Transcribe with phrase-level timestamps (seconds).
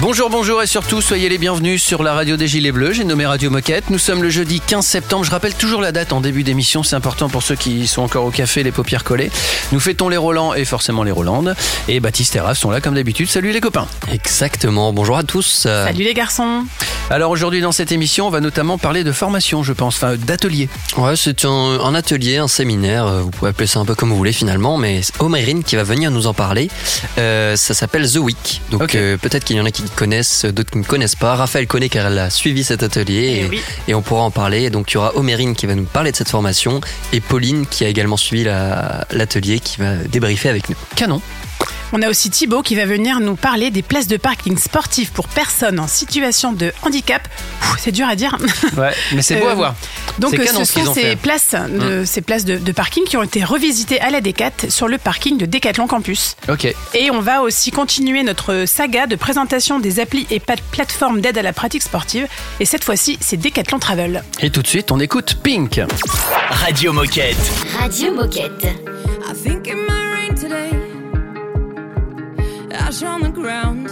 [0.00, 2.94] Bonjour, bonjour et surtout soyez les bienvenus sur la radio des Gilets Bleus.
[2.94, 3.90] J'ai nommé Radio Moquette.
[3.90, 5.24] Nous sommes le jeudi 15 septembre.
[5.26, 6.82] Je rappelle toujours la date en début d'émission.
[6.82, 9.30] C'est important pour ceux qui sont encore au café, les paupières collées.
[9.72, 11.54] Nous fêtons les Roland et forcément les Rolandes.
[11.86, 13.28] Et Baptiste et Raph sont là comme d'habitude.
[13.28, 13.86] Salut les copains.
[14.10, 14.90] Exactement.
[14.94, 15.44] Bonjour à tous.
[15.64, 16.64] Salut les garçons.
[17.10, 20.68] Alors aujourd'hui dans cette émission, on va notamment parler de formation, je pense, enfin d'atelier.
[20.96, 23.04] Ouais, c'est un, un atelier, un séminaire.
[23.06, 25.74] euh, Vous pouvez appeler ça un peu comme vous voulez finalement, mais c'est Omerine qui
[25.76, 26.70] va venir nous en parler.
[27.18, 28.62] Euh, ça s'appelle The Week.
[28.70, 31.34] Donc euh, peut-être qu'il y en a qui connaissent, d'autres qui ne connaissent pas.
[31.36, 33.60] Raphaël connaît car elle a suivi cet atelier Eh et, oui.
[33.88, 34.70] et on pourra en parler.
[34.70, 36.80] Donc il y aura Omerine qui va nous parler de cette formation
[37.12, 40.76] et Pauline qui a également suivi la- l'atelier qui va débriefer avec nous.
[40.96, 41.20] Canon.
[41.92, 45.26] On a aussi Thibaut qui va venir nous parler des places de parking sportives pour
[45.26, 47.26] personnes en situation de handicap.
[47.78, 48.36] C'est dur à dire.
[48.76, 49.74] Ouais, mais c'est beau Euh, à voir.
[50.18, 53.22] Donc euh, ce sont ont ces places, de, ces places de, de parking qui ont
[53.22, 56.36] été revisitées à la Décat sur le parking de Décathlon Campus.
[56.48, 56.72] Ok.
[56.94, 61.38] Et on va aussi continuer notre saga de présentation des applis et pla- plateformes d'aide
[61.38, 62.28] à la pratique sportive.
[62.60, 64.22] Et cette fois-ci, c'est Décathlon Travel.
[64.40, 65.80] Et tout de suite, on écoute Pink.
[66.50, 67.36] Radio Moquette.
[67.80, 68.64] Radio Moquette.
[68.64, 69.89] I think it
[72.90, 73.88] Ash on the ground.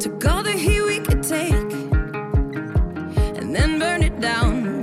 [0.00, 1.72] Took all the heat we could take
[3.38, 4.82] and then burn it down.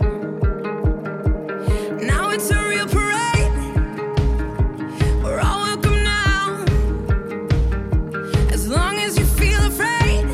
[2.05, 3.53] Now it's a real parade.
[5.23, 6.65] We're all welcome now.
[8.51, 10.27] As long as you feel afraid,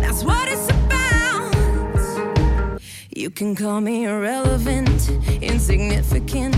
[0.00, 1.52] that's what it's about.
[3.10, 5.10] You can call me irrelevant,
[5.42, 6.56] insignificant.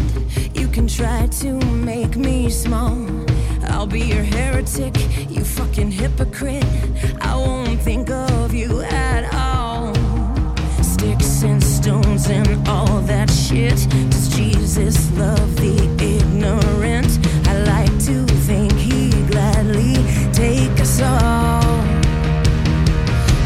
[0.54, 1.54] You can try to
[1.90, 3.20] make me small.
[3.80, 4.94] I'll be your heretic,
[5.30, 6.66] you fucking hypocrite.
[7.22, 9.94] I won't think of you at all.
[10.82, 13.78] Sticks and stones and all that shit.
[14.10, 17.08] Does Jesus love the ignorant?
[17.48, 19.94] I like to think he gladly
[20.34, 21.80] take us all.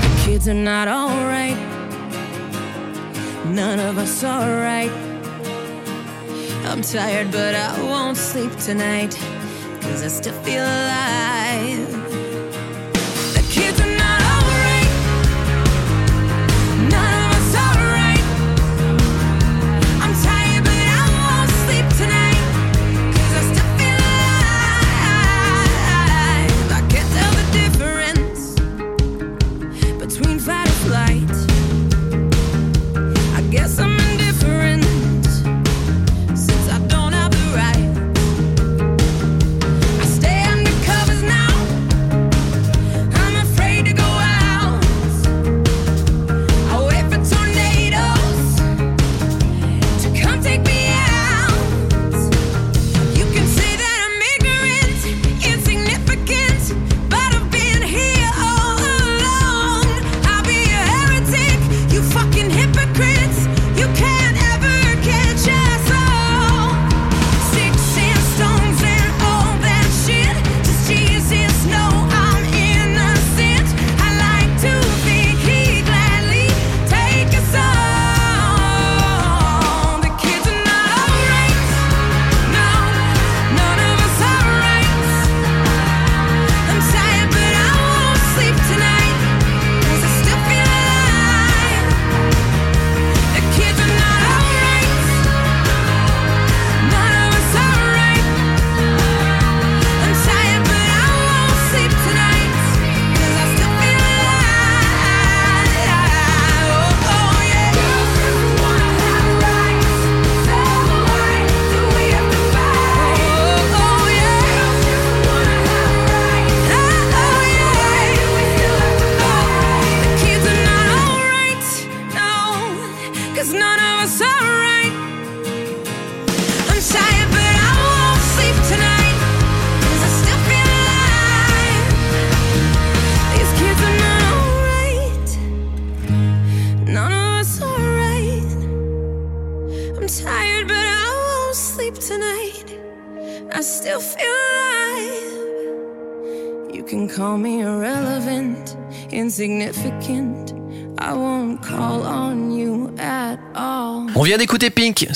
[0.02, 1.56] The kids are not alright.
[3.46, 4.90] None of us are right.
[6.66, 9.16] I'm tired, but I won't sleep tonight.
[9.94, 11.43] Cause I still feel alive.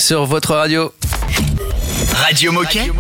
[0.09, 0.91] Sur votre radio.
[2.15, 2.91] Radio Moquette.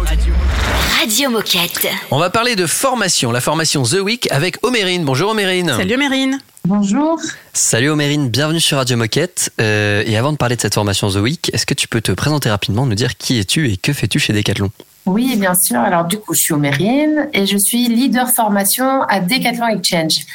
[1.00, 1.88] Radio Moquette.
[2.10, 5.06] On va parler de formation, la formation The Week avec Omérine.
[5.06, 5.72] Bonjour Omérine.
[5.74, 6.38] Salut Mérine.
[6.66, 7.18] Bonjour.
[7.54, 9.50] Salut Omérine, bienvenue sur Radio Moquette.
[9.58, 12.12] Euh, et avant de parler de cette formation The Week, est-ce que tu peux te
[12.12, 14.70] présenter rapidement, nous dire qui es-tu et que fais-tu chez Decathlon?
[15.06, 15.78] Oui, bien sûr.
[15.78, 20.26] Alors du coup, je suis Omérine et je suis leader formation à Decathlon Exchange.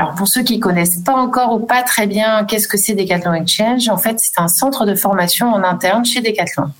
[0.00, 3.34] Alors pour ceux qui connaissent pas encore ou pas très bien qu'est-ce que c'est Decathlon
[3.34, 6.70] Exchange, en fait c'est un centre de formation en interne chez Decathlon.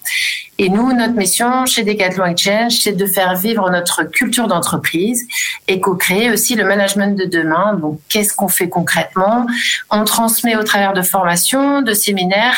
[0.56, 5.28] Et nous, notre mission chez Decathlon Exchange, c'est de faire vivre notre culture d'entreprise
[5.68, 7.74] et co-créer aussi le management de demain.
[7.74, 9.46] Donc qu'est-ce qu'on fait concrètement?
[9.90, 12.56] On transmet au travers de formations, de séminaires,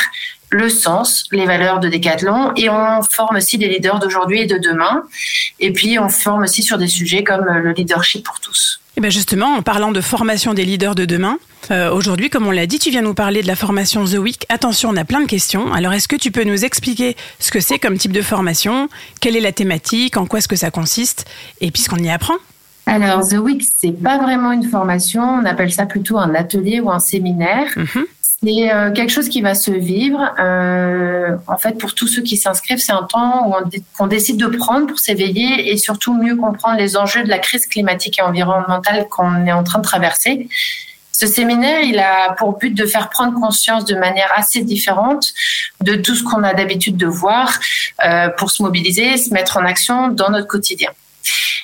[0.52, 4.58] le sens, les valeurs de Decathlon et on forme aussi des leaders d'aujourd'hui et de
[4.58, 5.04] demain.
[5.58, 8.80] Et puis on forme aussi sur des sujets comme le leadership pour tous.
[8.96, 11.38] Et bien justement, en parlant de formation des leaders de demain,
[11.70, 14.44] euh, aujourd'hui, comme on l'a dit, tu viens nous parler de la formation The Week.
[14.50, 15.72] Attention, on a plein de questions.
[15.72, 18.88] Alors, est-ce que tu peux nous expliquer ce que c'est comme type de formation?
[19.20, 20.16] Quelle est la thématique?
[20.16, 21.24] En quoi est-ce que ça consiste?
[21.60, 22.34] Et puis, ce qu'on y apprend?
[22.86, 25.22] Alors, The Week, c'est pas vraiment une formation.
[25.22, 27.68] On appelle ça plutôt un atelier ou un séminaire.
[27.76, 28.04] Mhm.
[28.44, 30.34] C'est euh, quelque chose qui va se vivre.
[30.40, 33.54] Euh, en fait, pour tous ceux qui s'inscrivent, c'est un temps
[33.96, 37.66] qu'on décide de prendre pour s'éveiller et surtout mieux comprendre les enjeux de la crise
[37.66, 40.48] climatique et environnementale qu'on est en train de traverser.
[41.12, 45.32] Ce séminaire, il a pour but de faire prendre conscience de manière assez différente
[45.80, 47.60] de tout ce qu'on a d'habitude de voir
[48.04, 50.90] euh, pour se mobiliser, se mettre en action dans notre quotidien.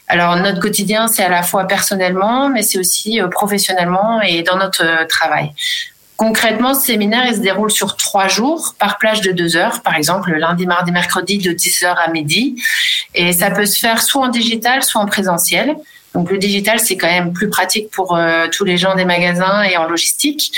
[0.07, 5.07] Alors notre quotidien, c'est à la fois personnellement, mais c'est aussi professionnellement et dans notre
[5.09, 5.51] travail.
[6.19, 9.95] Concrètement, ce séminaire il se déroule sur trois jours par plage de deux heures, par
[9.95, 12.61] exemple le lundi, mardi, mercredi de 10h à midi.
[13.15, 15.77] Et ça peut se faire soit en digital, soit en présentiel.
[16.15, 19.63] Donc le digital, c'est quand même plus pratique pour euh, tous les gens des magasins
[19.63, 20.51] et en logistique.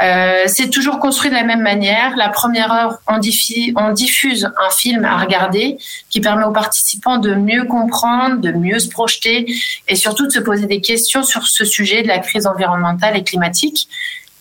[0.00, 2.16] Euh, c'est toujours construit de la même manière.
[2.16, 5.78] La première heure, on diffuse un film à regarder
[6.10, 9.52] qui permet aux participants de mieux comprendre, de mieux se projeter
[9.88, 13.24] et surtout de se poser des questions sur ce sujet de la crise environnementale et
[13.24, 13.88] climatique.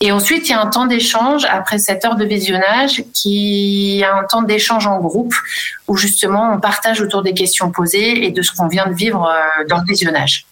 [0.02, 4.16] Et ensuite, il y a un temps d'échange après cette heure de visionnage qui a
[4.16, 5.36] un temps d'échange en groupe
[5.88, 9.28] où justement on partage autour des questions posées et de ce qu'on vient de vivre
[9.28, 10.48] euh, dans le visionnage.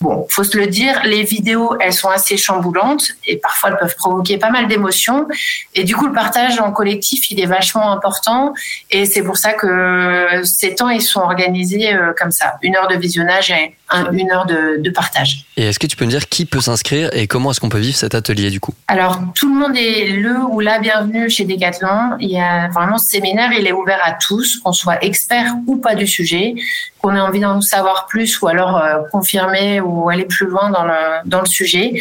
[0.00, 3.96] Bon, faut se le dire, les vidéos, elles sont assez chamboulantes et parfois elles peuvent
[3.96, 5.26] provoquer pas mal d'émotions.
[5.74, 8.52] Et du coup, le partage en collectif, il est vachement important.
[8.90, 12.58] Et c'est pour ça que ces temps, ils sont organisés euh, comme ça.
[12.62, 13.52] Une heure de visionnage
[13.90, 15.44] un- une heure de, de partage.
[15.56, 17.78] Et est-ce que tu peux me dire qui peut s'inscrire et comment est-ce qu'on peut
[17.78, 18.74] vivre cet atelier du coup?
[18.86, 22.16] Alors, tout le monde est le ou la bienvenue chez Decathlon.
[22.20, 25.76] Il y a vraiment ce séminaire, il est ouvert à tous, qu'on soit expert ou
[25.76, 26.54] pas du sujet,
[27.00, 30.84] qu'on ait envie d'en savoir plus ou alors euh, confirmer ou aller plus loin dans
[30.84, 32.00] le, dans le sujet.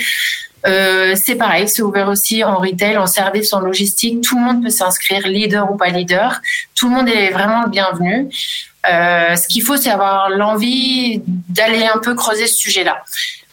[0.65, 4.21] Euh, c'est pareil, c'est ouvert aussi en retail, en service, en logistique.
[4.21, 6.41] Tout le monde peut s'inscrire, leader ou pas leader.
[6.75, 8.27] Tout le monde est vraiment le bienvenu.
[8.89, 13.03] Euh, ce qu'il faut, c'est avoir l'envie d'aller un peu creuser ce sujet-là.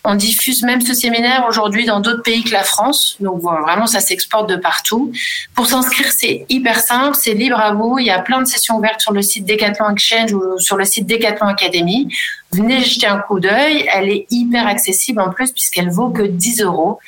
[0.06, 3.16] On diffuse même ce séminaire aujourd'hui dans d'autres pays que la France.
[3.20, 5.10] Donc vraiment, ça s'exporte de partout.
[5.54, 7.98] Pour s'inscrire, c'est hyper simple, c'est libre à vous.
[7.98, 10.84] Il y a plein de sessions ouvertes sur le site Decathlon Exchange ou sur le
[10.84, 12.14] site Decathlon Academy.
[12.52, 13.88] Venez jeter un coup d'œil.
[13.94, 16.98] Elle est hyper accessible en plus puisqu'elle vaut que 10 euros.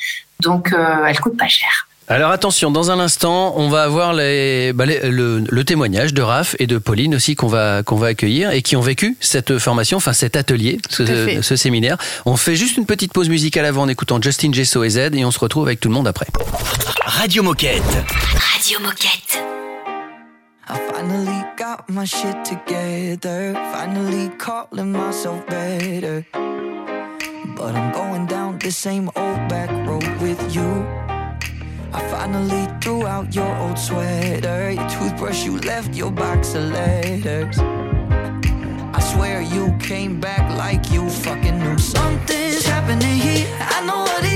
[0.40, 1.85] Donc, euh, elle coûte pas cher.
[2.08, 6.22] Alors attention, dans un instant, on va avoir les, bah, les- le, le témoignage de
[6.22, 9.58] Raph et de Pauline aussi qu'on va qu'on va accueillir et qui ont vécu cette
[9.58, 11.96] formation, enfin cet atelier, ce séminaire.
[12.24, 15.24] On fait juste une petite pause musicale avant en écoutant Justin Gesso et Z et
[15.24, 16.26] on se retrouve avec tout le monde après.
[17.04, 17.82] Radio Moquette.
[18.54, 19.42] Radio Moquette.
[20.68, 23.54] I finally got my shit together.
[23.72, 26.24] Finally calling myself better.
[27.56, 30.84] But I'm going down the same old back road with you.
[31.96, 34.70] I finally threw out your old sweater.
[34.70, 37.58] Your toothbrush, you left your box of letters.
[37.58, 43.48] I swear you came back like you fucking knew something's happening here.
[43.60, 44.35] I know what it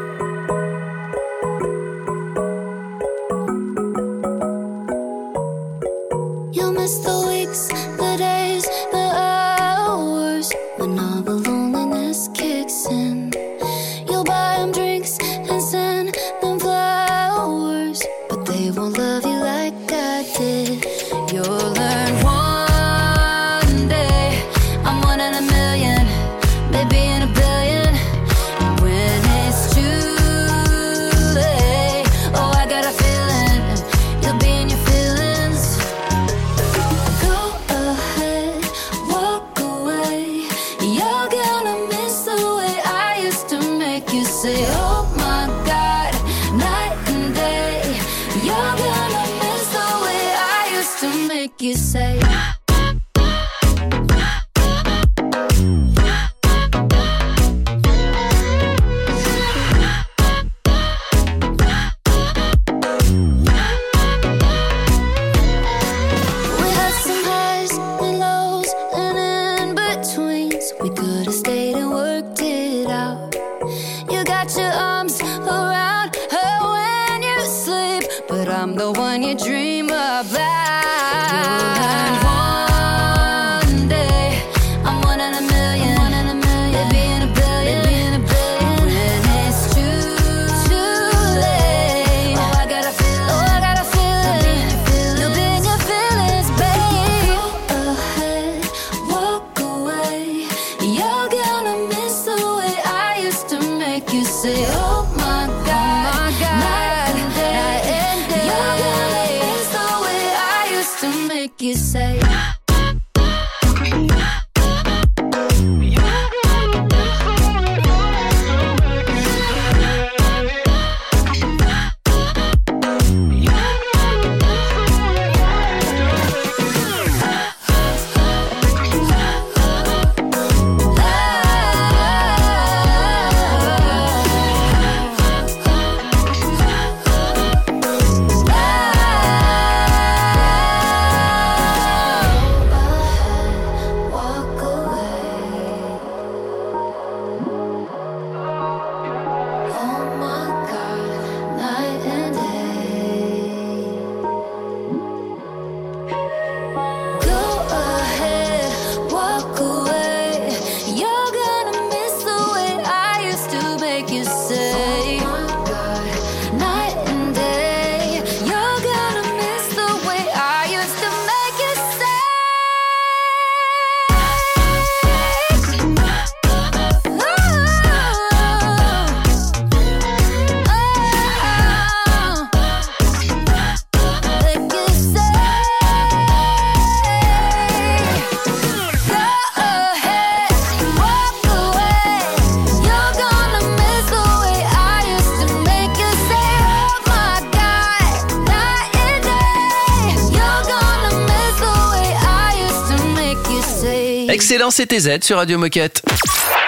[204.41, 206.01] Say Excellent, c'était Z sur Radio Moquette.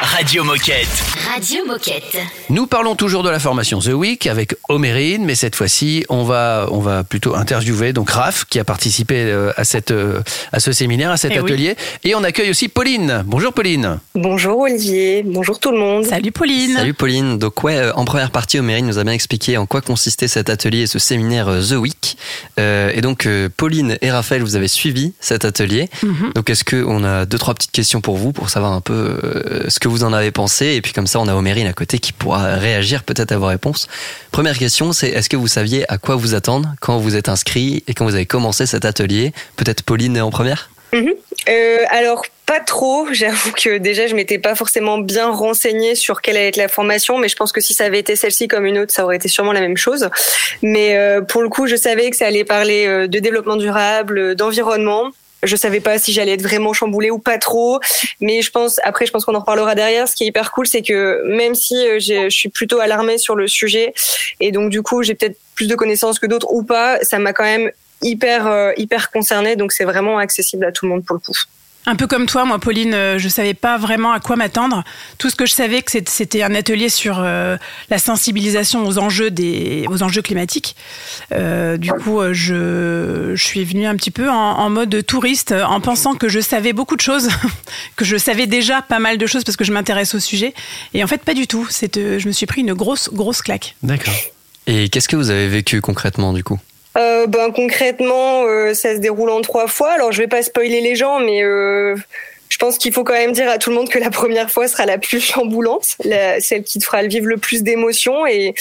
[0.02, 0.88] Radio Moquette.
[1.34, 2.18] Radio Moquette.
[2.50, 6.68] Nous parlons toujours de la formation The Week avec Omérine, mais cette fois-ci, on va,
[6.72, 10.72] on va plutôt interviewer donc Raph qui a participé euh, à, cette, euh, à ce
[10.74, 11.46] séminaire, à cet Eh oui.
[11.52, 11.76] atelier.
[12.04, 13.24] Et on accueille aussi Pauline.
[13.26, 14.00] Bonjour Pauline.
[14.14, 16.06] Bonjour Olivier, bonjour tout le monde.
[16.06, 16.76] Salut Pauline.
[16.76, 17.38] Salut Pauline.
[17.40, 20.50] Donc ouais, euh, en première partie, Omérine nous a bien expliqué en quoi consistait cet
[20.50, 22.18] atelier et ce séminaire The Week.
[22.60, 23.28] Euh, et donc
[23.58, 25.90] Pauline et Raphaël, vous avez suivi cet atelier.
[26.04, 26.34] Mhm.
[26.36, 28.94] Donc est-ce que on a deux trois petites questions pour vous pour savoir un peu
[29.24, 31.74] euh, ce que vous en avez pensé et puis comme ça on a Omérine à
[31.74, 33.88] côté qui pourra réagir peut-être à vos réponses.
[34.32, 37.84] Première question, c'est est-ce que vous saviez à quoi vous attendre quand vous êtes inscrit
[37.88, 39.32] et quand vous avez commencé cet atelier?
[39.56, 40.70] Peut-être Pauline en première?
[41.50, 46.38] Euh, alors pas trop, j'avoue que déjà je m'étais pas forcément bien renseignée sur quelle
[46.38, 48.78] allait être la formation, mais je pense que si ça avait été celle-ci comme une
[48.78, 50.10] autre, ça aurait été sûrement la même chose.
[50.62, 55.12] Mais euh, pour le coup, je savais que ça allait parler de développement durable, d'environnement.
[55.44, 57.80] Je savais pas si j'allais être vraiment chamboulée ou pas trop,
[58.20, 60.08] mais je pense après je pense qu'on en reparlera derrière.
[60.08, 63.36] Ce qui est hyper cool, c'est que même si euh, je suis plutôt alarmée sur
[63.36, 63.94] le sujet
[64.40, 67.34] et donc du coup j'ai peut-être plus de connaissances que d'autres ou pas, ça m'a
[67.34, 67.72] quand même
[68.02, 69.56] hyper euh, hyper concernée.
[69.56, 71.38] Donc c'est vraiment accessible à tout le monde pour le coup.
[71.86, 74.84] Un peu comme toi, moi, Pauline, euh, je savais pas vraiment à quoi m'attendre.
[75.18, 77.58] Tout ce que je savais, c'était un atelier sur euh,
[77.90, 79.32] la sensibilisation aux enjeux
[80.22, 80.76] climatiques.
[81.34, 86.30] Euh, du coup, je, suis venue un petit peu en, mode touriste, en pensant que
[86.30, 87.28] je savais beaucoup de choses,
[87.98, 90.54] que je savais déjà pas mal de choses parce que je m'intéresse au sujet.
[90.94, 91.68] Et en fait, pas du tout.
[91.70, 93.76] Je me suis pris une grosse, grosse claque.
[93.84, 94.14] D'accord.
[94.68, 96.60] Et qu'est-ce que vous avez vécu concrètement du coup?
[96.98, 99.92] Euh, ben concrètement, euh, ça se déroule en trois fois.
[99.92, 101.96] Alors je vais pas spoiler les gens, mais euh,
[102.50, 104.68] je pense qu'il faut quand même dire à tout le monde que la première fois
[104.68, 108.54] sera la plus chamboulante, la- celle qui te fera vivre le plus d'émotions et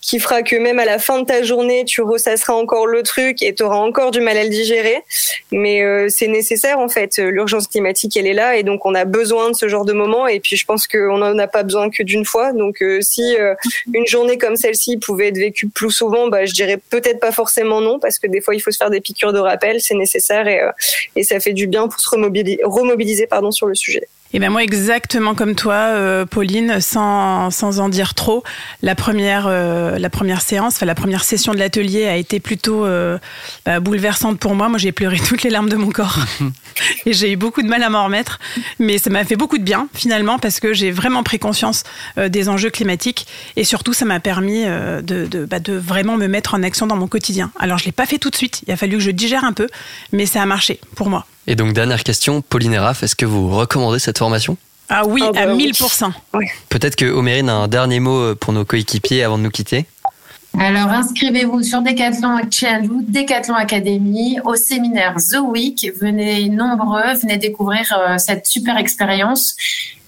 [0.00, 3.42] qui fera que même à la fin de ta journée, tu ressasseras encore le truc
[3.42, 5.02] et tu auras encore du mal à le digérer.
[5.52, 7.18] Mais euh, c'est nécessaire en fait.
[7.18, 10.26] L'urgence climatique, elle est là et donc on a besoin de ce genre de moment.
[10.26, 12.52] Et puis je pense qu'on n'en a pas besoin que d'une fois.
[12.52, 13.54] Donc euh, si euh,
[13.92, 17.80] une journée comme celle-ci pouvait être vécue plus souvent, bah, je dirais peut-être pas forcément
[17.80, 20.46] non parce que des fois il faut se faire des piqûres de rappel, c'est nécessaire
[20.46, 20.70] et, euh,
[21.16, 24.08] et ça fait du bien pour se remobiliser, remobiliser pardon, sur le sujet.
[24.34, 28.44] Et ben moi exactement comme toi, euh, Pauline, sans, sans en dire trop,
[28.82, 32.84] la première euh, la première séance, enfin la première session de l'atelier a été plutôt
[32.84, 33.18] euh,
[33.64, 34.68] bah, bouleversante pour moi.
[34.68, 36.18] Moi j'ai pleuré toutes les larmes de mon corps
[37.06, 38.38] et j'ai eu beaucoup de mal à m'en remettre,
[38.78, 41.84] mais ça m'a fait beaucoup de bien finalement parce que j'ai vraiment pris conscience
[42.18, 46.54] des enjeux climatiques et surtout ça m'a permis de de, bah, de vraiment me mettre
[46.54, 47.50] en action dans mon quotidien.
[47.58, 49.54] Alors je l'ai pas fait tout de suite, il a fallu que je digère un
[49.54, 49.68] peu,
[50.12, 51.26] mais ça a marché pour moi.
[51.50, 54.58] Et donc dernière question, Pauline et Raph, est-ce que vous recommandez cette formation?
[54.90, 55.72] Ah oui, Ah bah à oui.
[55.72, 56.12] 1000%.
[56.68, 59.86] Peut-être que Omérine a un dernier mot euh, pour nos coéquipiers avant de nous quitter.
[60.58, 62.40] Alors, inscrivez-vous sur Decathlon
[62.90, 65.90] ou Decathlon Academy au séminaire The Week.
[65.98, 69.56] Venez nombreux, venez découvrir euh, cette super expérience.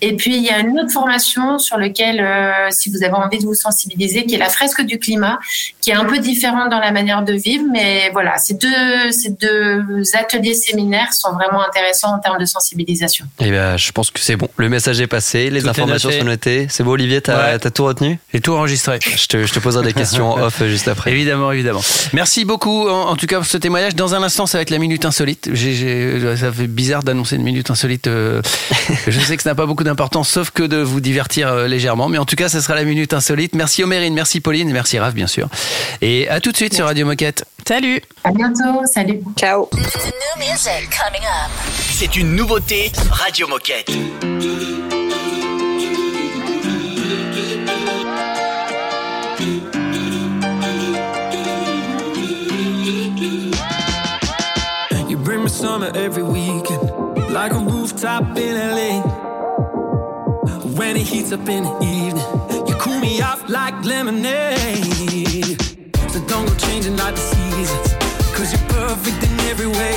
[0.02, 3.38] Et puis, il y a une autre formation sur laquelle, euh, si vous avez envie
[3.38, 5.38] de vous sensibiliser, qui est la fresque du climat,
[5.80, 7.64] qui est un peu différente dans la manière de vivre.
[7.70, 9.82] Mais voilà, ces deux, ces deux
[10.18, 13.26] ateliers séminaires sont vraiment intéressants en termes de sensibilisation.
[13.40, 14.48] Eh ben, je pense que c'est bon.
[14.56, 16.18] Le message est passé, les Tout informations noté.
[16.20, 16.66] sont notées.
[16.70, 17.58] C'est bon, Olivier, t'as Ouais.
[17.58, 18.18] tout retenu?
[18.32, 18.98] Et tout enregistré.
[19.02, 21.10] je te, je te poserai des questions off juste après.
[21.12, 21.80] Évidemment, évidemment.
[22.12, 23.94] Merci beaucoup, en, en tout cas, pour ce témoignage.
[23.94, 25.50] Dans un instant, ça va être la minute insolite.
[25.54, 28.06] Ça fait bizarre d'annoncer une minute insolite.
[28.06, 28.40] euh,
[29.06, 32.08] je sais que ça n'a pas beaucoup d'importance, sauf que de vous divertir euh, légèrement.
[32.08, 33.54] Mais en tout cas, ça sera la minute insolite.
[33.54, 35.48] Merci Omérine, merci Pauline, et merci Raph, bien sûr.
[36.00, 37.44] Et à tout de suite sur Radio Moquette.
[37.66, 38.84] Salut À bientôt.
[38.92, 39.20] Salut.
[39.36, 39.68] Ciao.
[41.92, 43.90] C'est une nouveauté Radio Moquette.
[55.08, 56.80] You bring me summer every weekend,
[57.32, 58.79] like a rooftop in LA.
[61.00, 65.58] It heats up in the evening, you cool me off like lemonade.
[66.12, 67.94] So don't go changing like the seasons,
[68.36, 69.96] cause you're perfect in every way.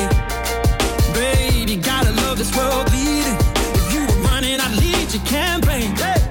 [1.14, 3.38] Babe, you gotta love this world leading.
[3.76, 5.94] If you were running, I'd lead your campaign.
[5.98, 6.23] Hey.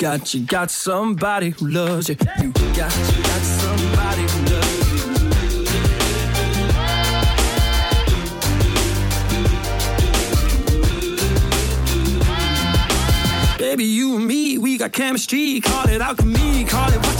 [0.00, 2.16] Got, you got somebody who loves you.
[2.40, 5.00] You got, you got somebody who loves you.
[13.58, 15.60] Baby, you and me, we got chemistry.
[15.60, 17.19] Call it alchemy, call it what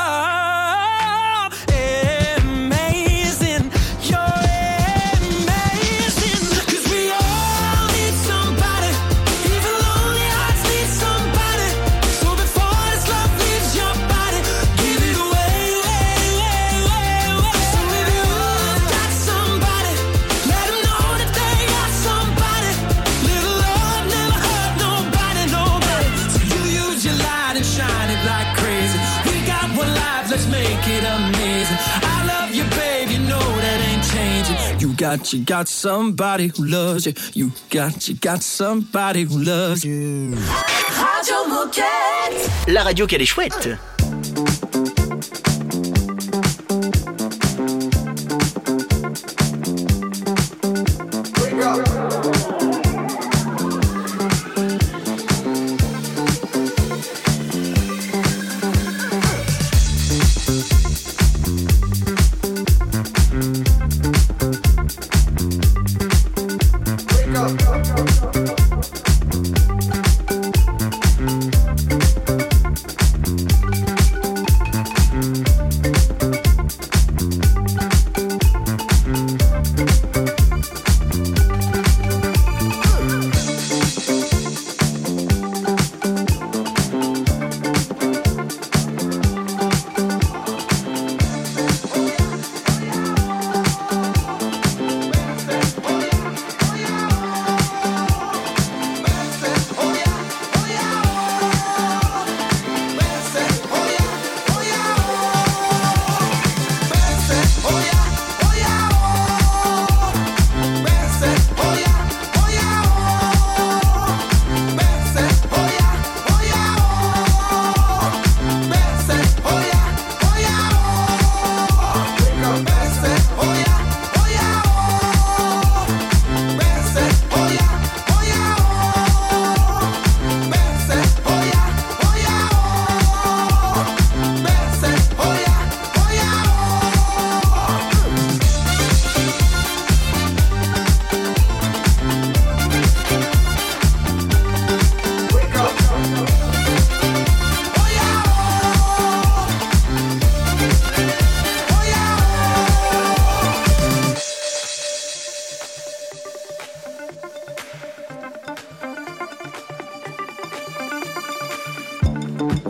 [35.17, 37.13] Got, you got somebody who loves you.
[37.33, 40.35] You got, you got somebody who loves you.
[40.95, 42.49] Radio Moquette.
[42.67, 43.69] La radio qu'elle est chouette.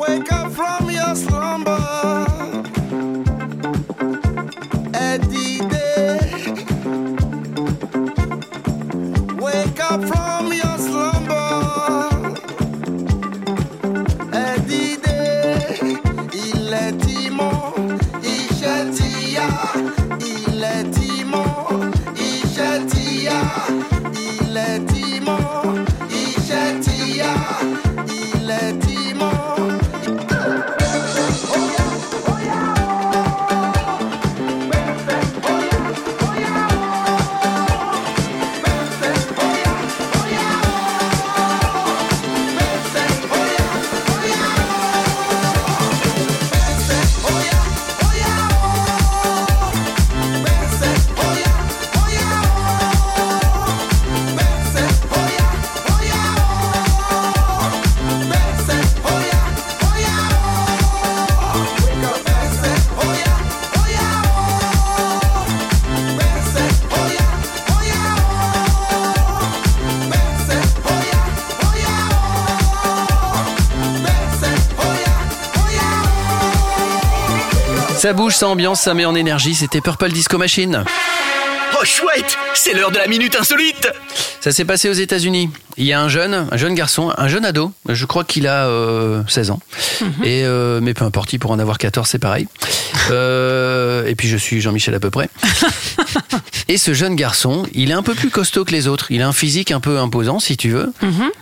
[0.01, 2.30] Wake up from your slumber.
[78.11, 79.55] Ça bouge, ça ambiance, ça met en énergie.
[79.55, 80.83] C'était Purple Disco Machine.
[81.79, 83.87] Oh chouette, c'est l'heure de la minute insolite.
[84.41, 85.49] Ça s'est passé aux États-Unis.
[85.77, 87.71] Il y a un jeune, un jeune garçon, un jeune ado.
[87.87, 89.61] Je crois qu'il a euh, 16 ans.
[90.25, 92.49] Et euh, mais peu importe, il pourra en avoir 14, c'est pareil.
[93.11, 95.29] Euh, et puis je suis Jean-Michel à peu près.
[96.67, 99.09] et ce jeune garçon, il est un peu plus costaud que les autres.
[99.09, 100.91] Il a un physique un peu imposant, si tu veux.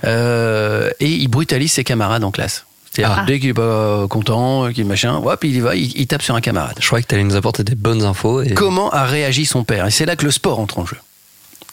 [0.06, 2.66] Euh, et il brutalise ses camarades en classe.
[3.02, 3.26] C'est-à-dire, Ah.
[3.28, 6.36] dès qu'il est pas content, qu'il machin, hop, il y va, il, il tape sur
[6.36, 6.76] un camarade.
[6.80, 8.42] Je croyais que tu allais nous apporter des bonnes infos.
[8.42, 8.54] Et...
[8.54, 10.98] Comment a réagi son père Et c'est là que le sport entre en jeu.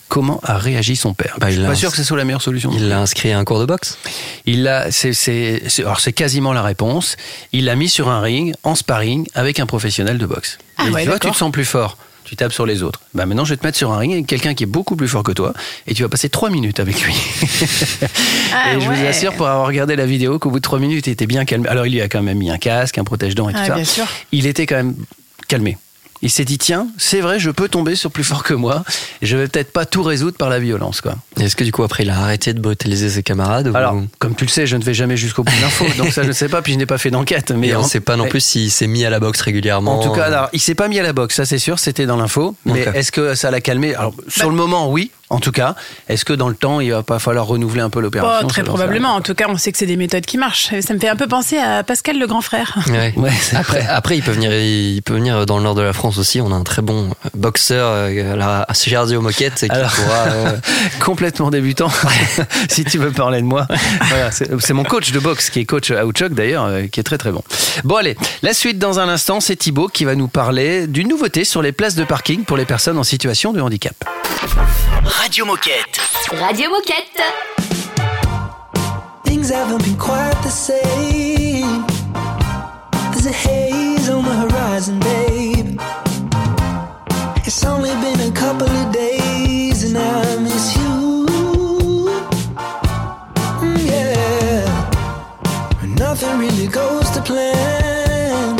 [0.09, 2.25] Comment a réagi son père Bah, Je suis pas ins- sûr que ce soit la
[2.25, 2.71] meilleure solution.
[2.73, 3.99] Il l'a inscrit à un cours de boxe
[4.47, 7.17] Il l'a, c'est, c'est, c'est- alors c'est quasiment la réponse.
[7.53, 10.59] Il l'a mis sur un ring en sparring avec un professionnel de boxe.
[10.79, 11.99] Ah Et ouais, tu vois, tu te sens plus fort.
[12.27, 13.01] Tu tapes sur les autres.
[13.15, 15.09] Bah maintenant, je vais te mettre sur un ring avec quelqu'un qui est beaucoup plus
[15.09, 15.55] fort que toi
[15.87, 17.15] et tu vas passer trois minutes avec lui.
[18.53, 21.07] Ah, et je vous assure, pour avoir regardé la vidéo, qu'au bout de trois minutes,
[21.07, 21.67] il était bien calme.
[21.69, 23.75] Alors, il lui a quand même mis un casque, un protège-dents et tout Ah, ça.
[23.75, 24.07] bien sûr.
[24.33, 24.95] Il était quand même
[25.49, 25.77] calmé.
[26.23, 28.85] Il s'est dit, tiens, c'est vrai, je peux tomber sur plus fort que moi.
[29.23, 31.15] Je vais peut-être pas tout résoudre par la violence, quoi.
[31.39, 34.35] Est-ce que du coup après il a arrêté de brutaliser ses camarades ou- Alors, comme
[34.35, 36.33] tu le sais, je ne vais jamais jusqu'au bout de l'info, donc ça je ne
[36.33, 37.51] sais pas, puis je n'ai pas fait d'enquête.
[37.51, 39.41] Mais Et on en- ne sait pas non plus s'il s'est mis à la boxe
[39.43, 40.01] régulièrement.
[40.01, 42.07] En tout cas, alors, il s'est pas mis à la boxe, ça c'est sûr, c'était
[42.07, 42.55] dans l'info.
[42.65, 43.95] Mais est-ce que ça l'a calmé?
[43.95, 45.75] Alors, sur le moment, oui, en tout cas.
[46.09, 48.63] Est-ce que dans le temps, il va pas falloir renouveler un peu l'opération Oh, très
[48.63, 49.11] probablement.
[49.15, 50.71] En tout cas, on sait que c'est des méthodes qui marchent.
[50.81, 52.77] Ça me fait un peu penser à Pascal le grand frère.
[52.89, 53.13] Ouais.
[53.27, 53.57] Ouais, c'est
[53.89, 56.41] Après, il peut venir, il peut venir dans le nord de la France aussi.
[56.41, 58.67] On a un très bon boxeur euh, à la-
[58.99, 60.19] Radio Moquette qui Alors- pourra.
[60.29, 60.57] euh,
[61.01, 61.89] Complètement débutant,
[62.69, 63.67] si tu veux parler de moi.
[64.09, 67.03] Voilà, c'est mon coach de boxe, qui est coach à Outchoc d'ailleurs, euh, qui est
[67.03, 67.43] très très bon.
[67.85, 71.45] Bon allez, la suite dans un instant, c'est Thibaut qui va nous parler d'une nouveauté
[71.45, 73.95] sur les places de parking pour les personnes en situation de handicap.
[75.21, 76.01] Radio Moquette.
[76.33, 77.23] Radio Moquette.
[79.25, 81.85] Things haven't been quite the same.
[83.13, 85.81] There's a haze on the horizon, babe.
[87.47, 91.27] It's only been a couple of days and I miss you.
[93.63, 94.65] Mm, yeah.
[95.99, 98.59] Nothing really goes to plan.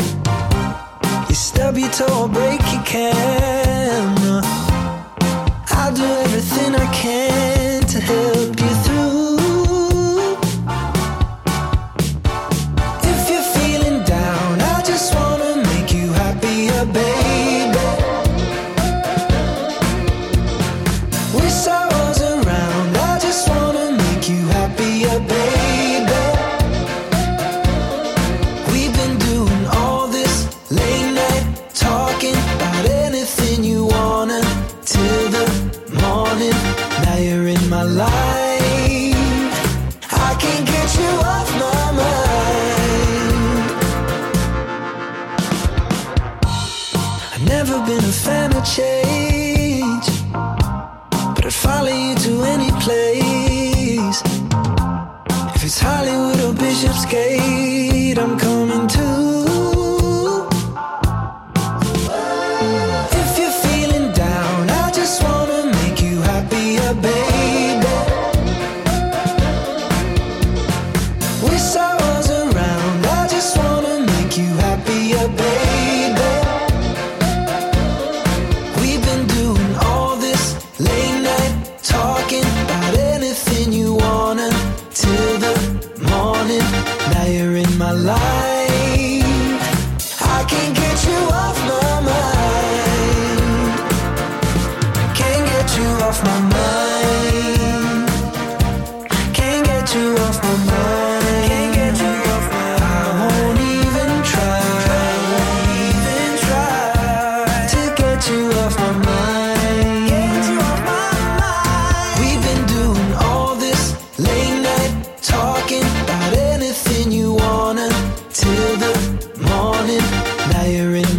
[1.29, 3.56] You stub your toe or break your camera.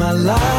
[0.08, 0.57] My life.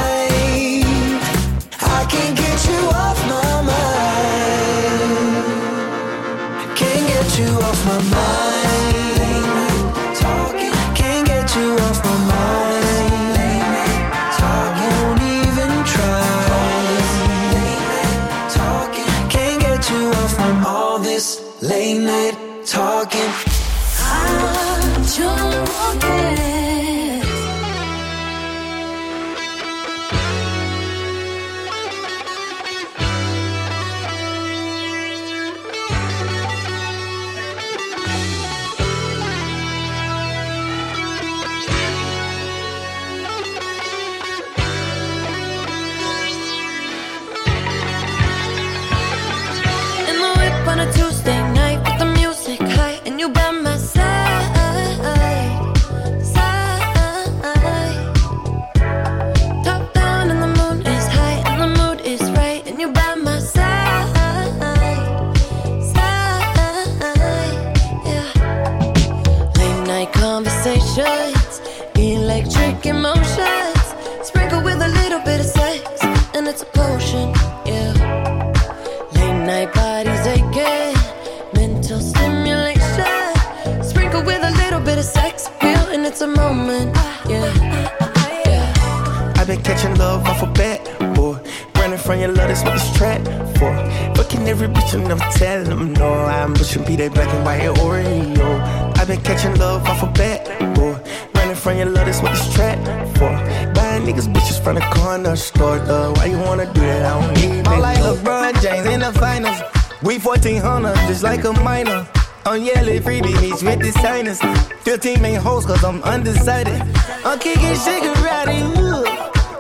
[111.22, 112.08] 1400, just like a minor.
[112.46, 114.40] On yellow freebie meets with the signers.
[114.84, 116.82] 15 main hoes, cause I'm undecided.
[117.26, 119.06] I'm kicking Shigarati, ooh.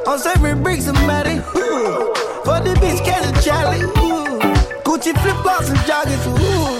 [0.10, 2.14] I'm serving bricks somebody, ooh.
[2.46, 4.40] For the bitch, catch a Charlie, ooh.
[4.84, 6.79] Gucci flip flops and joggers, ooh.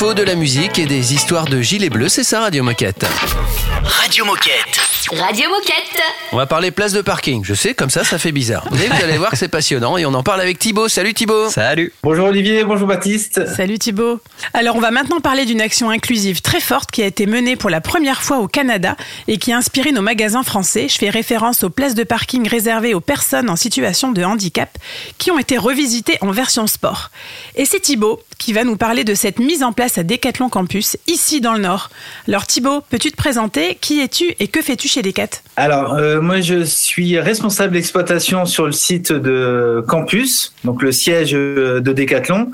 [0.00, 3.06] Des infos, de la musique et des histoires de gilets bleus, c'est ça Radio Moquette.
[3.82, 4.78] Radio Moquette.
[5.12, 6.02] Radio Moquette.
[6.32, 7.42] On va parler place de parking.
[7.42, 8.68] Je sais, comme ça, ça fait bizarre.
[8.70, 10.88] Mais vous allez voir que c'est passionnant et on en parle avec Thibaut.
[10.88, 11.48] Salut Thibaut.
[11.48, 11.92] Salut.
[12.02, 13.46] Bonjour Olivier, bonjour Baptiste.
[13.56, 14.20] Salut Thibaut.
[14.52, 17.70] Alors on va maintenant parler d'une action inclusive très forte qui a été menée pour
[17.70, 18.96] la première fois au Canada
[19.26, 20.86] et qui a inspiré nos magasins français.
[20.88, 24.76] Je fais référence aux places de parking réservées aux personnes en situation de handicap
[25.16, 27.10] qui ont été revisitées en version sport.
[27.56, 30.96] Et c'est Thibaut qui va nous parler de cette mise en place à Decathlon Campus,
[31.06, 31.88] ici dans le Nord.
[32.26, 33.78] Alors Thibaut, peux-tu te présenter?
[33.80, 38.66] Qui es-tu et que fais-tu chez Decat Alors, euh, moi, je suis responsable d'exploitation sur
[38.66, 42.50] le site de Campus, donc le siège euh, de Decathlon.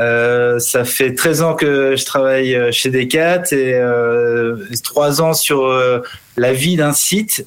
[0.00, 5.70] Euh, ça fait 13 ans que je travaille chez Decat et euh, 3 ans sur
[6.38, 7.44] la vie d'un site.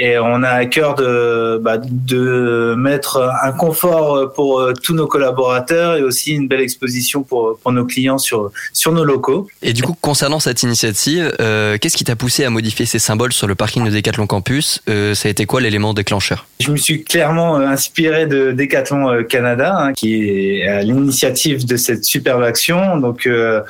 [0.00, 5.08] Et on a à cœur de, bah, de mettre un confort pour euh, tous nos
[5.08, 9.48] collaborateurs et aussi une belle exposition pour, pour nos clients sur, sur nos locaux.
[9.60, 13.32] Et du coup, concernant cette initiative, euh, qu'est-ce qui t'a poussé à modifier ces symboles
[13.32, 14.80] sur le parking de Decathlon Campus?
[14.88, 16.46] Euh, Ça a été quoi l'élément déclencheur?
[16.60, 22.04] Je me suis clairement inspiré de Decathlon Canada, hein, qui est à l'initiative de cette
[22.04, 22.98] superbe action.
[22.98, 23.62] Donc, euh,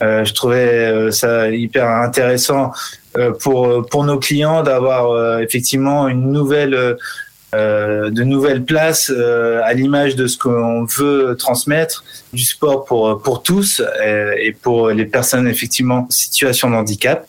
[0.00, 2.72] je trouvais ça hyper intéressant
[3.40, 6.94] pour pour nos clients d'avoir euh, effectivement une nouvelle euh,
[7.54, 13.20] euh, de nouvelles places euh, à l'image de ce qu'on veut transmettre du sport pour
[13.22, 17.26] pour tous euh, et pour les personnes effectivement en situation de handicap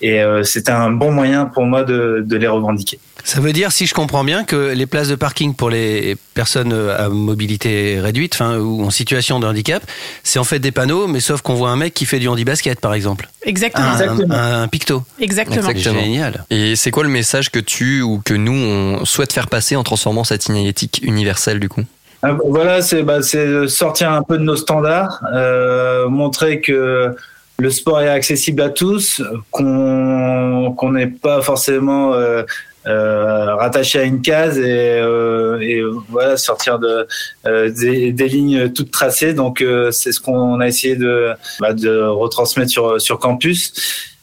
[0.00, 2.98] et euh, c'est un bon moyen pour moi de, de les revendiquer.
[3.24, 6.72] Ça veut dire, si je comprends bien, que les places de parking pour les personnes
[6.96, 9.82] à mobilité réduite, enfin, ou en situation de handicap,
[10.22, 12.78] c'est en fait des panneaux, mais sauf qu'on voit un mec qui fait du handi-basket,
[12.78, 13.28] par exemple.
[13.44, 13.84] Exactement.
[13.86, 15.02] Un, un- un picto.
[15.18, 15.72] Exactement.
[15.74, 16.44] Génial.
[16.50, 19.82] Et c'est quoi le message que tu ou que nous on souhaite faire passer en
[19.82, 21.82] transformant cette signalétique universelle du coup?
[22.28, 23.20] Ah, Voilà, c'est bah,
[23.68, 27.14] sortir un peu de nos standards, euh, montrer que
[27.58, 29.22] le sport est accessible à tous,
[29.52, 32.42] qu'on qu'on n'est pas forcément euh,
[32.88, 37.06] euh, rattaché à une case et, euh, et voilà sortir de
[37.46, 39.32] euh, des, des lignes toutes tracées.
[39.32, 43.72] Donc c'est ce qu'on a essayé de, bah, de retransmettre sur sur campus.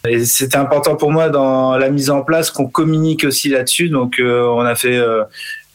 [0.05, 3.87] Et c'était important pour moi dans la mise en place qu'on communique aussi là-dessus.
[3.87, 5.23] Donc euh, on a fait euh,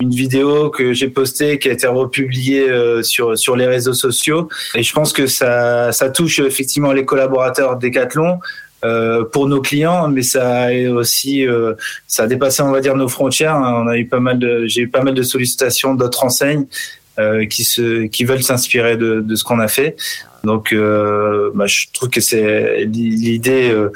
[0.00, 4.48] une vidéo que j'ai postée qui a été republiée euh, sur sur les réseaux sociaux
[4.74, 8.38] et je pense que ça ça touche effectivement les collaborateurs Decathlon
[8.84, 11.74] euh, pour nos clients mais ça a aussi euh,
[12.06, 13.82] ça a dépassé on va dire nos frontières hein.
[13.84, 16.66] on a eu pas mal de j'ai eu pas mal de sollicitations d'autres enseignes
[17.18, 19.96] euh, qui se qui veulent s'inspirer de de ce qu'on a fait
[20.44, 23.90] donc euh, bah, je trouve que c'est l'idée euh,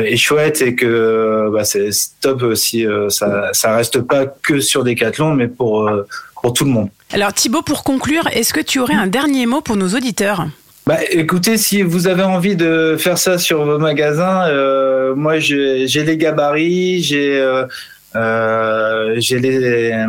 [0.00, 1.90] est chouette et que euh, bah, c'est
[2.20, 6.06] top si euh, ça ça reste pas que sur Decathlon, mais pour euh,
[6.40, 6.88] pour tout le monde.
[7.12, 10.46] Alors Thibaut, pour conclure, est-ce que tu aurais un dernier mot pour nos auditeurs?
[10.84, 15.86] Bah, écoutez, si vous avez envie de faire ça sur vos magasins, euh, moi j'ai
[15.86, 17.64] les gabarits, j'ai euh,
[18.16, 20.06] euh, les euh,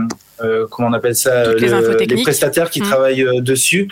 [0.70, 2.88] comment on appelle ça les prestataires qui Mhm.
[2.90, 3.88] travaillent euh, dessus,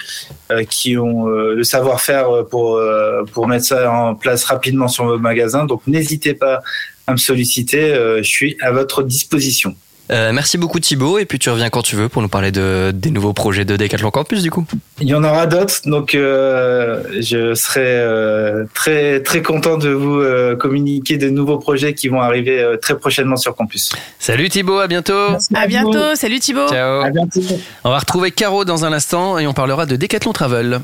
[0.51, 5.05] euh, qui ont euh, le savoir-faire pour euh, pour mettre ça en place rapidement sur
[5.05, 5.65] vos magasins.
[5.65, 6.61] Donc n'hésitez pas
[7.07, 9.75] à me solliciter, euh, je suis à votre disposition.
[10.11, 12.91] Euh, merci beaucoup Thibaut et puis tu reviens quand tu veux pour nous parler de,
[12.93, 14.65] des nouveaux projets de Decathlon Campus du coup.
[14.99, 20.19] Il y en aura d'autres, donc euh, je serai euh, très très content de vous
[20.19, 23.93] euh, communiquer de nouveaux projets qui vont arriver euh, très prochainement sur Campus.
[24.19, 25.37] Salut Thibaut, à bientôt.
[25.55, 26.67] À bientôt, salut Thibaut.
[26.67, 27.03] Ciao.
[27.03, 27.39] À bientôt.
[27.85, 30.81] On va retrouver Caro dans un instant et on parlera de Decathlon Travel.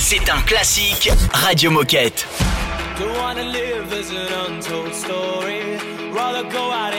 [0.00, 2.26] C'est un classique Radio Moquette.
[2.98, 5.59] Don't wanna live as an untold story.
[6.48, 6.89] go out.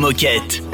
[0.00, 0.69] Moquette.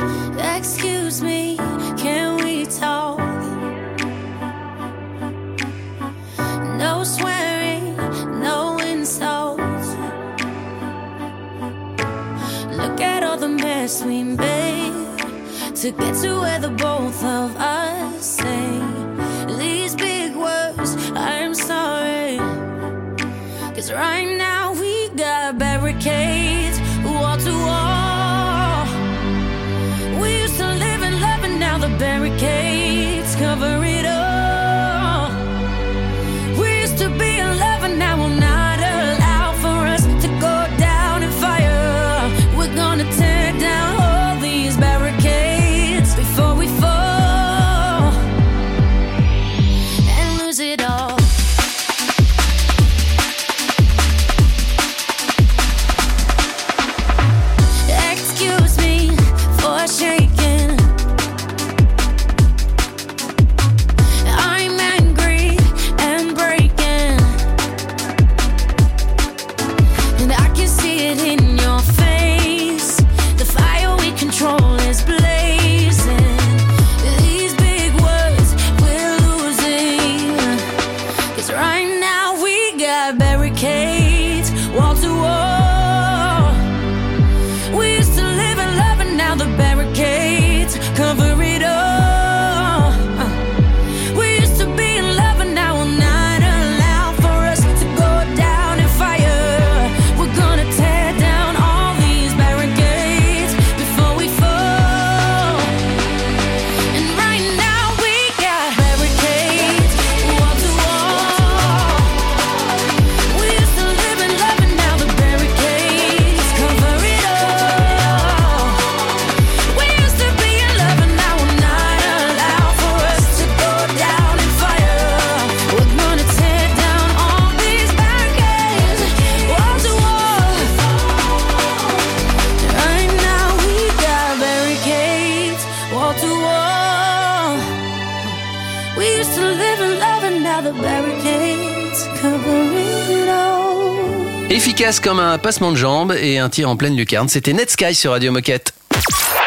[144.97, 147.29] Efficace comme un passement de jambes et un tir en pleine lucarne.
[147.29, 148.73] C'était Netsky sur Radio Moquette.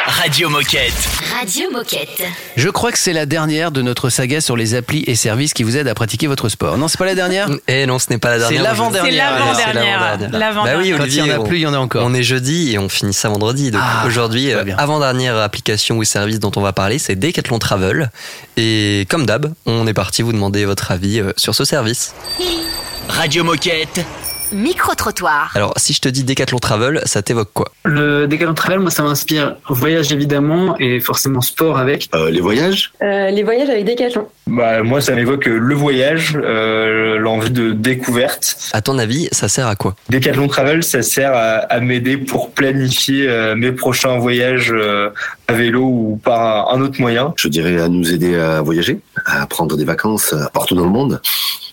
[0.05, 0.93] Radio Moquette.
[1.39, 2.23] Radio Moquette.
[2.55, 5.63] Je crois que c'est la dernière de notre saga sur les applis et services qui
[5.63, 6.77] vous aident à pratiquer votre sport.
[6.77, 7.49] Non, c'est pas la dernière?
[7.67, 8.61] Eh non, ce n'est pas la C'est dernière.
[8.61, 9.31] C'est l'avant-dernière.
[9.55, 9.73] C'est
[10.37, 10.63] L'avant-dernière.
[10.63, 12.03] Bah oui, Quand Olivier, il y en a on- plus, il y en a encore.
[12.05, 13.71] On est jeudi et on finit ça vendredi.
[13.71, 18.11] Donc Ah, aujourd'hui, euh, avant-dernière application ou service dont on va parler, c'est Decathlon Travel.
[18.57, 22.13] Et comme d'hab, on est parti vous demander votre avis euh, sur ce service.
[23.09, 24.01] Radio Moquette.
[24.51, 25.51] Micro-trottoir.
[25.55, 27.71] Alors, si je te dis Decathlon Travel, ça t'évoque quoi?
[27.83, 32.09] Le Decathlon Travel, moi, ça m'inspire voyage évidemment et forcément sport avec.
[32.31, 32.91] les voyages?
[33.01, 34.27] Euh, les voyages avec Decathlon.
[34.47, 38.57] Bah, moi, ça m'évoque euh, le voyage, euh, l'envie de découverte.
[38.73, 39.95] À ton avis, ça sert à quoi?
[40.09, 45.09] Decathlon Travel, ça sert à, à m'aider pour planifier euh, mes prochains voyages euh,
[45.47, 47.33] à vélo ou par un, autre moyen.
[47.37, 50.89] Je dirais à nous aider à voyager, à prendre des vacances euh, partout dans le
[50.89, 51.21] monde.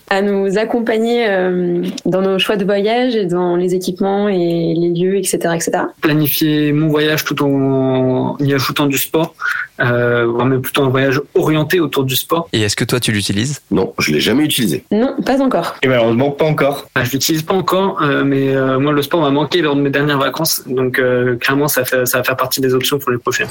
[0.09, 4.89] À nous accompagner euh, dans nos choix de voyage et dans les équipements et les
[4.89, 5.37] lieux, etc.
[5.53, 5.71] etc.
[6.01, 9.35] Planifier mon voyage tout en y ajoutant du sport,
[9.81, 12.47] euh, même plutôt un voyage orienté autour du sport.
[12.53, 13.61] Et est-ce que toi tu l'utilises?
[13.69, 14.83] Non, je l'ai jamais utilisé.
[14.91, 15.75] Non, pas encore.
[15.83, 16.87] Et malheureusement, pas encore.
[16.95, 19.81] Bah, je l'utilise pas encore, euh, mais euh, moi le sport m'a manqué lors de
[19.81, 23.11] mes dernières vacances, donc euh, clairement ça, fait, ça va faire partie des options pour
[23.11, 23.49] les prochaines.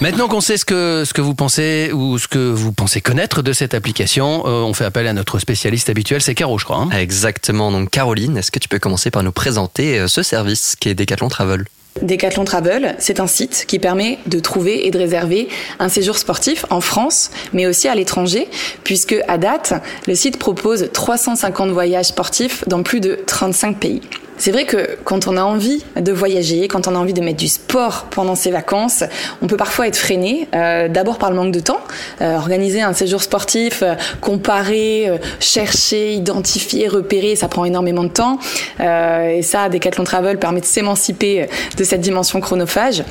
[0.00, 3.42] Maintenant qu'on sait ce que, ce que vous pensez ou ce que vous pensez connaître
[3.42, 6.78] de cette application, euh, on fait appel à notre spécialiste habituel, c'est Caro, je crois.
[6.78, 6.90] hein.
[6.98, 7.70] Exactement.
[7.70, 10.94] Donc Caroline, est-ce que tu peux commencer par nous présenter euh, ce service qui est
[10.94, 11.64] Decathlon Travel?
[12.02, 15.48] Decathlon Travel, c'est un site qui permet de trouver et de réserver
[15.78, 18.48] un séjour sportif en France, mais aussi à l'étranger,
[18.84, 19.72] puisque à date,
[20.06, 24.02] le site propose 350 voyages sportifs dans plus de 35 pays.
[24.38, 27.38] C'est vrai que quand on a envie de voyager, quand on a envie de mettre
[27.38, 29.02] du sport pendant ses vacances,
[29.40, 31.80] on peut parfois être freiné, euh, d'abord par le manque de temps.
[32.20, 35.10] Euh, organiser un séjour sportif, euh, comparer,
[35.40, 38.38] chercher, identifier, repérer, ça prend énormément de temps.
[38.80, 43.02] Et ça, Decathlon Travel permet de s'émanciper de cette dimension chronophage.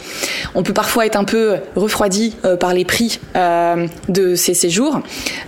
[0.53, 3.19] On peut parfois être un peu refroidi par les prix
[4.09, 4.99] de ces séjours.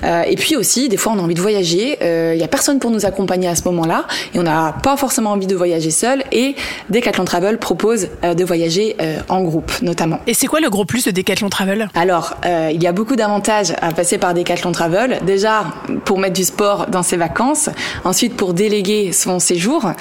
[0.03, 1.97] Et puis aussi, des fois, on a envie de voyager.
[2.01, 5.31] Il y a personne pour nous accompagner à ce moment-là, et on n'a pas forcément
[5.31, 6.55] envie de voyager voyager seul et
[6.89, 10.19] Decathlon Travel propose euh, de voyager euh, en groupe, notamment.
[10.27, 11.89] Et c'est quoi le gros plus de Decathlon Travel?
[11.95, 15.19] Alors, euh, il y a beaucoup d'avantages à passer par Decathlon Travel.
[15.25, 15.65] Déjà,
[16.05, 17.69] pour mettre du sport dans ses vacances.
[18.03, 19.91] Ensuite, pour déléguer son séjour.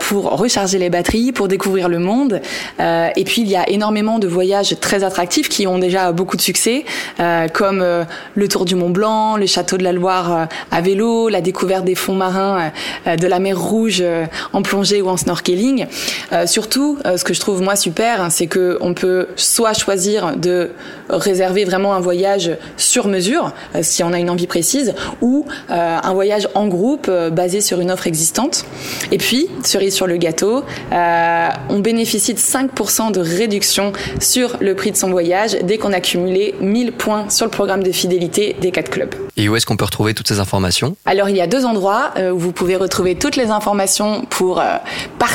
[0.00, 2.40] Pour recharger les batteries, pour découvrir le monde.
[2.80, 6.42] Et puis, il y a énormément de voyages très attractifs qui ont déjà beaucoup de
[6.42, 6.84] succès,
[7.52, 7.84] comme
[8.34, 11.94] le Tour du Mont Blanc, le Château de la Loire à vélo, la découverte des
[11.94, 12.72] fonds marins
[13.06, 14.02] de la mer Rouge
[14.52, 15.59] en plongée ou en snorkeling.
[16.32, 19.72] Euh, surtout, euh, ce que je trouve moi super, hein, c'est que on peut soit
[19.72, 20.70] choisir de
[21.08, 26.12] réserver vraiment un voyage sur mesure, euh, si on a une envie précise, ou un
[26.12, 28.64] voyage en groupe basé sur une offre existante.
[29.12, 34.92] Et puis, cerise sur le gâteau, on bénéficie de 5% de réduction sur le prix
[34.92, 38.70] de son voyage dès qu'on a cumulé 1000 points sur le programme de fidélité des
[38.70, 39.14] 4 clubs.
[39.36, 40.96] Et où est-ce qu'on peut retrouver toutes ces informations?
[41.06, 44.76] Alors il y a deux endroits où vous pouvez retrouver toutes les informations pour euh,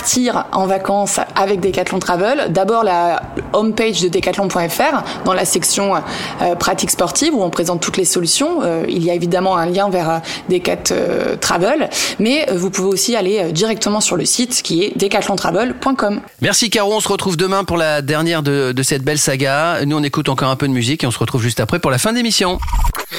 [0.06, 2.52] partir en vacances avec Decathlon Travel.
[2.52, 7.98] D'abord la homepage de decathlon.fr dans la section euh, pratique sportive où on présente toutes
[7.98, 8.60] les solutions.
[8.62, 11.90] Euh, il y a évidemment un lien vers euh, Decat euh, Travel,
[12.20, 16.22] mais euh, vous pouvez aussi aller euh, directement sur le site qui est decathlontravel.com.
[16.40, 19.84] Merci Caro, on se retrouve demain pour la dernière de, de cette belle saga.
[19.86, 21.90] Nous on écoute encore un peu de musique et on se retrouve juste après pour
[21.90, 22.60] la fin d'émission.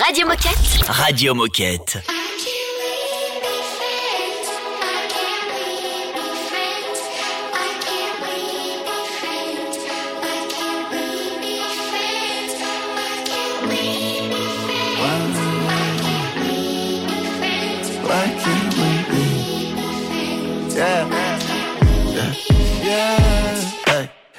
[0.06, 0.86] Radio Moquette.
[0.86, 1.98] Radio Moquette.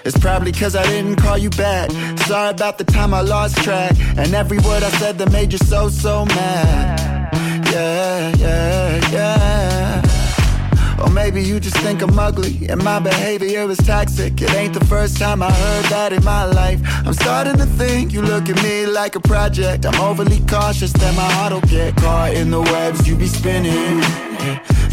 [0.08, 1.92] It's probably cause I didn't call you back.
[2.20, 3.94] Sorry about the time I lost track.
[4.16, 7.30] And every word I said that made you so, so mad.
[7.74, 11.04] Yeah, yeah, yeah.
[11.04, 14.42] Or maybe you just think I'm ugly and my behavior is toxic.
[14.42, 16.80] It ain't the first time I heard that in my life.
[17.06, 19.86] I'm starting to think you look at me like a project.
[19.86, 24.02] I'm overly cautious that my heart will get caught in the webs you be spinning.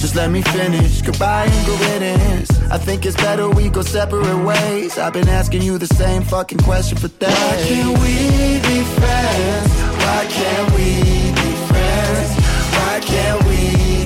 [0.05, 1.01] Just let me finish.
[1.01, 2.51] Goodbye and good riddance.
[2.71, 4.99] I think it's better we go separate ways.
[4.99, 7.31] I've been asking you the same fucking question for days.
[7.31, 8.17] Why can't we
[8.69, 9.71] be friends?
[10.05, 10.89] Why can't we
[11.41, 12.31] be friends?
[12.77, 13.61] Why can't we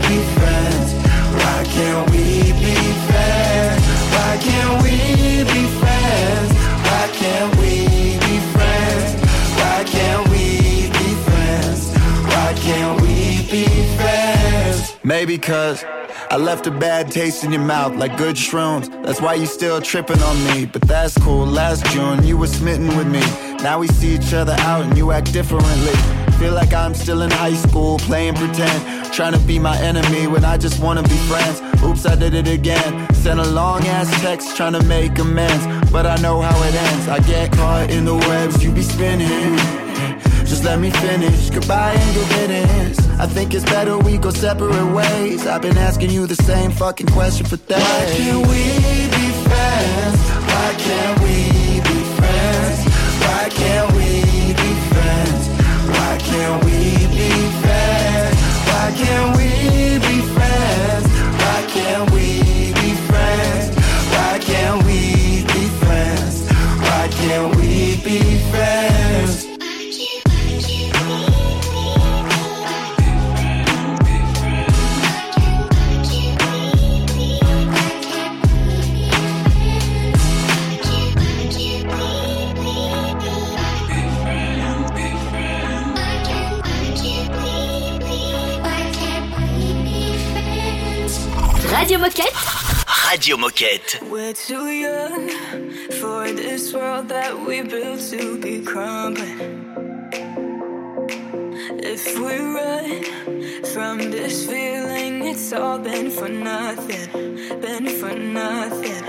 [0.06, 0.92] be friends?
[1.34, 2.27] Why can't we
[15.20, 15.84] Maybe cause
[16.30, 18.86] I left a bad taste in your mouth like good shrooms.
[19.02, 20.64] That's why you still tripping on me.
[20.64, 21.44] But that's cool.
[21.44, 23.18] Last June, you were smitten with me.
[23.60, 25.96] Now we see each other out and you act differently.
[26.38, 29.12] Feel like I'm still in high school, playing pretend.
[29.12, 31.60] Trying to be my enemy when I just wanna be friends.
[31.82, 33.12] Oops, I did it again.
[33.12, 35.66] Sent a long ass text trying to make amends.
[35.90, 37.08] But I know how it ends.
[37.08, 39.58] I get caught in the webs you be spinning.
[40.48, 41.50] Just let me finish.
[41.50, 42.28] Goodbye and good.
[43.20, 45.44] I think it's better we go separate ways.
[45.46, 47.78] I've been asking you the same fucking question for days.
[47.80, 48.62] Why can't we
[49.16, 50.18] be friends?
[50.52, 51.36] Why can't we
[51.88, 52.78] be friends?
[53.24, 54.22] Why can't we
[54.54, 55.42] be friends?
[55.94, 56.78] Why can't we
[57.18, 57.30] be
[57.62, 58.38] friends?
[58.68, 59.37] Why can't we
[93.60, 93.78] Radio
[94.10, 95.30] We're too young
[96.00, 99.74] for this world that we built to be crumbling.
[101.82, 103.02] If we run
[103.72, 107.08] from this feeling, it's all been for nothing,
[107.60, 109.02] been for nothing.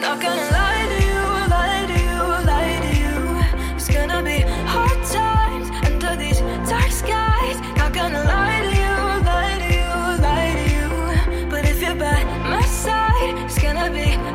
[0.00, 2.20] Not gonna lie to you, lie to you,
[2.52, 3.76] lie to you.
[3.76, 7.58] It's gonna be hard times under these dark skies.
[7.76, 8.49] Not gonna lie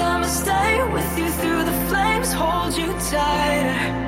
[0.00, 3.99] Promise I'ma stay with you through the flames, hold you tighter.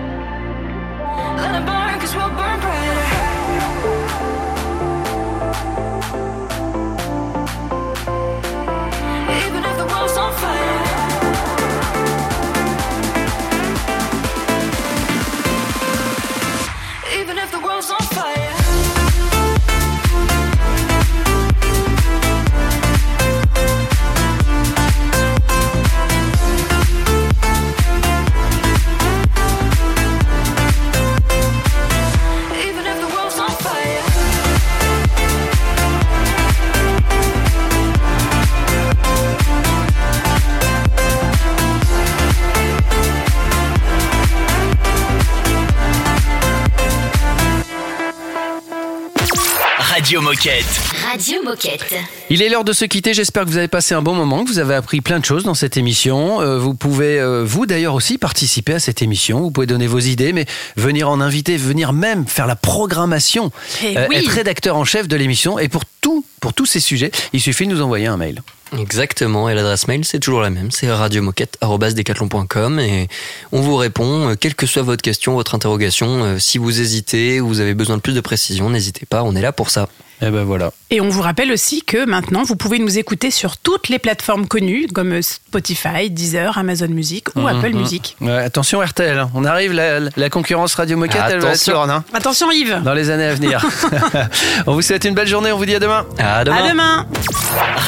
[50.13, 50.67] Radio Moquette.
[51.11, 51.95] Radio Moquette.
[52.29, 53.15] Il est l'heure de se quitter.
[53.15, 55.43] J'espère que vous avez passé un bon moment, que vous avez appris plein de choses
[55.43, 56.43] dans cette émission.
[56.43, 59.41] Euh, vous pouvez, euh, vous d'ailleurs aussi, participer à cette émission.
[59.41, 60.45] Vous pouvez donner vos idées, mais
[60.77, 63.53] venir en inviter, venir même faire la programmation,
[63.83, 64.17] Eh euh, oui.
[64.17, 65.59] être rédacteur en chef de l'émission.
[65.59, 68.43] Et pour tout, pour tous ces sujets, il suffit de nous envoyer un mail.
[68.79, 73.09] Exactement, et l'adresse mail c'est toujours la même, c'est radiomoquette.com et
[73.53, 77.43] on vous répond, euh, quelle que soit votre question, votre interrogation, euh, si vous hésitez
[77.43, 79.91] ou vous avez besoin de plus de précision, n'hésitez pas, on est là pour ça.
[80.25, 83.89] Eh ben, Et on vous rappelle aussi que maintenant, vous pouvez nous écouter sur toutes
[83.89, 87.47] les plateformes connues comme Spotify, Deezer, Amazon Music ou mhm.
[87.47, 87.73] Apple.
[87.73, 88.17] Music.
[88.21, 91.53] Ouais, attention RTL, on arrive, la, concurrence Radio Moquette, elle va
[91.89, 92.05] hein.
[92.13, 93.65] Attention Yves Dans les années à venir.
[94.67, 96.07] on vous souhaite une belle journée, on vous dit à demain.
[96.19, 96.57] À demain.
[96.57, 97.07] À demain.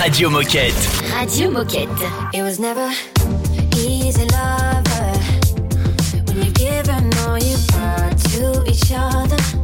[0.03, 0.75] Radio Moquette.
[1.17, 1.89] Radio Moquette.
[2.33, 2.89] It was never
[4.33, 5.13] lover.
[6.27, 6.43] When
[7.41, 7.57] you
[8.31, 9.64] to each other.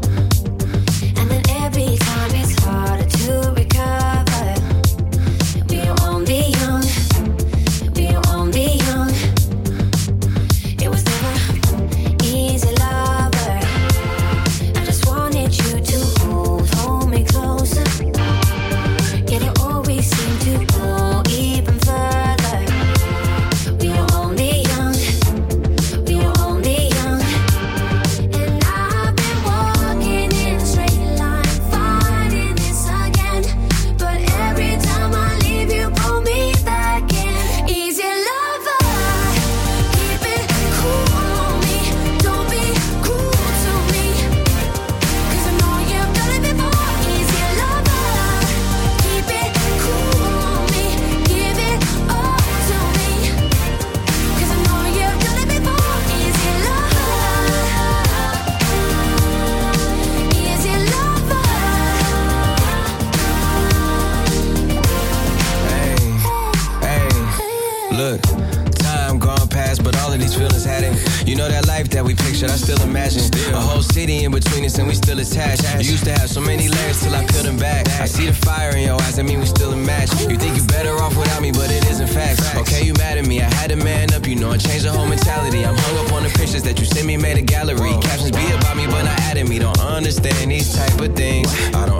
[72.41, 73.21] shit, I still imagine.
[73.21, 73.55] Still.
[73.55, 75.63] A whole city in between us and we still attached.
[75.75, 77.87] You used to have so many layers till I peeled them back.
[78.01, 80.11] I see the fire in your eyes, I mean we still a match.
[80.29, 82.41] You think you're better off without me, but it isn't facts.
[82.57, 84.93] Okay, you mad at me, I had to man up, you know I changed the
[84.93, 85.65] whole mentality.
[85.65, 87.93] I'm hung up on the pictures that you sent me, made a gallery.
[88.01, 89.59] Captions be about me, but not adding me.
[89.59, 91.49] Don't understand these type of things.
[91.75, 92.00] I don't